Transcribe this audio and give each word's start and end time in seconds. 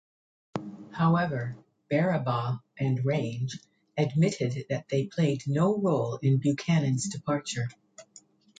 However, 0.93 1.57
Berrabah 1.91 2.59
and 2.75 3.05
Range 3.05 3.55
admitted 3.95 4.65
that 4.71 4.89
they 4.89 5.05
played 5.05 5.43
no 5.45 5.77
role 5.79 6.17
in 6.23 6.39
Buchanan's 6.39 7.07
departure. 7.07 7.69